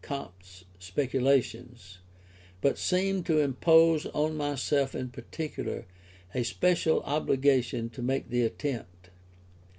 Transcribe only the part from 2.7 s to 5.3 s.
seemed to impose on myself in